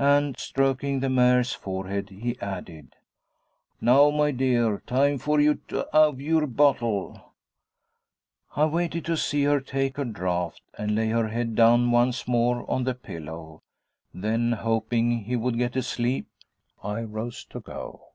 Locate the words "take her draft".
9.60-10.62